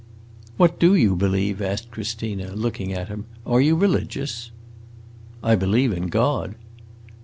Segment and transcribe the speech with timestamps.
[0.57, 3.25] "What do you believe?" asked Christina, looking at him.
[3.45, 4.49] "Are you religious?"
[5.43, 6.55] "I believe in God."